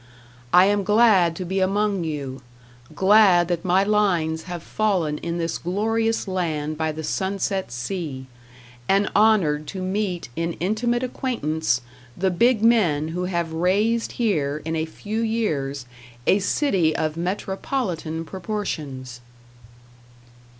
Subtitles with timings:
[0.51, 2.41] I am glad to be among you;
[2.95, 8.25] glad that my lines have fallen in this glorious land by the sunset sea,
[8.89, 11.81] and honored to meet in intimate acquaintance
[12.17, 15.85] the big men who have raised here in a few years
[16.25, 19.21] a city of metropolitan proportions."